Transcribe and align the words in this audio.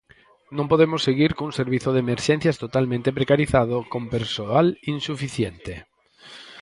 Non 0.57 0.69
podemos 0.71 1.01
seguir 1.07 1.31
cun 1.37 1.51
servizo 1.59 1.89
de 1.91 2.01
emerxencias 2.05 2.59
totalmente 2.63 3.15
precarizado, 3.17 3.75
con 3.91 4.03
persoal 4.15 4.67
insuficiente. 4.93 5.73